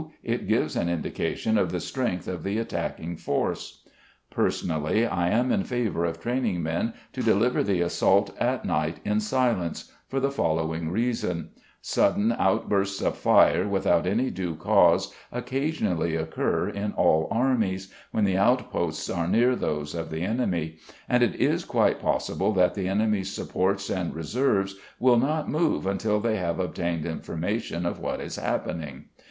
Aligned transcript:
It 0.23 0.47
gives 0.47 0.75
an 0.75 0.89
indication 0.89 1.59
of 1.59 1.71
the 1.71 1.79
strength 1.79 2.27
of 2.27 2.41
the 2.41 2.57
attacking 2.57 3.17
force. 3.17 3.83
Personally, 4.31 5.05
I 5.05 5.29
am 5.29 5.51
in 5.51 5.63
favour 5.63 6.05
of 6.05 6.19
training 6.19 6.63
men 6.63 6.93
to 7.13 7.21
deliver 7.21 7.61
the 7.61 7.81
assault 7.81 8.35
at 8.39 8.65
night 8.65 8.97
in 9.05 9.19
silence, 9.19 9.91
for 10.07 10.19
the 10.19 10.31
following 10.31 10.89
reason: 10.89 11.49
Sudden 11.83 12.31
outbursts 12.31 12.99
of 12.99 13.15
fire 13.15 13.67
without 13.67 14.07
any 14.07 14.31
due 14.31 14.55
cause 14.55 15.13
occasionally 15.31 16.15
occur 16.15 16.67
in 16.67 16.93
all 16.93 17.27
armies, 17.29 17.93
when 18.09 18.23
the 18.23 18.37
outposts 18.37 19.07
are 19.07 19.27
near 19.27 19.55
those 19.55 19.93
of 19.93 20.09
the 20.09 20.23
enemy, 20.23 20.77
and 21.07 21.21
it 21.21 21.35
is 21.35 21.63
quite 21.63 21.99
possible 21.99 22.51
that 22.53 22.73
the 22.73 22.87
enemy's 22.87 23.31
supports 23.31 23.87
and 23.91 24.15
reserves 24.15 24.77
will 24.99 25.19
not 25.19 25.47
move 25.47 25.85
until 25.85 26.19
they 26.19 26.37
have 26.37 26.59
obtained 26.59 27.05
information 27.05 27.85
of 27.85 27.99
what 27.99 28.19
is 28.19 28.37
happening. 28.37 29.05